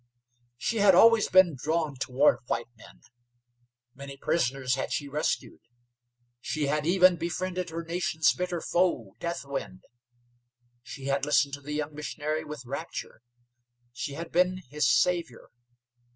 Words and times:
She 0.57 0.77
had 0.77 0.95
always 0.95 1.29
been 1.29 1.55
drawn 1.55 1.95
toward 1.95 2.39
white 2.47 2.69
men. 2.75 3.01
Many 3.93 4.17
prisoners 4.17 4.73
had 4.73 4.91
she 4.91 5.07
rescued. 5.07 5.59
She 6.39 6.65
had 6.65 6.87
even 6.87 7.17
befriended 7.17 7.69
her 7.69 7.83
nation's 7.83 8.33
bitter 8.33 8.61
foe, 8.61 9.15
Deathwind. 9.19 9.83
She 10.81 11.05
had 11.05 11.23
listened 11.23 11.53
to 11.53 11.61
the 11.61 11.73
young 11.73 11.93
missionary 11.93 12.43
with 12.43 12.65
rapture; 12.65 13.21
she 13.93 14.13
had 14.13 14.31
been 14.31 14.63
his 14.71 14.89
savior. 14.89 15.49